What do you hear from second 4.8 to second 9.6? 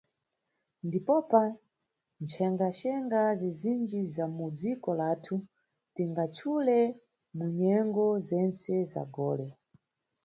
lathu, tingachule mu nyengo zentse za gole.